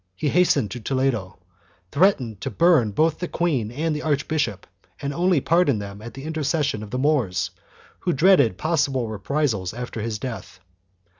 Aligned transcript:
He 0.15 0.29
has 0.29 0.47
tened 0.49 0.69
to 0.69 0.79
Toledo, 0.79 1.37
threatening 1.91 2.37
to 2.37 2.49
burn 2.49 2.89
both 2.89 3.19
the 3.19 3.27
queen 3.27 3.69
and 3.71 3.95
the 3.95 4.01
archbishop, 4.01 4.65
and 4.99 5.13
only 5.13 5.39
pardoned 5.41 5.79
them 5.79 6.01
at 6.01 6.15
the 6.15 6.23
intercession 6.23 6.81
of 6.81 6.89
the 6.89 6.97
Moors, 6.97 7.51
who 7.99 8.11
dreaded 8.11 8.57
possible 8.57 9.07
reprisals 9.09 9.75
after 9.75 10.01
his 10.01 10.17
death. 10.17 10.59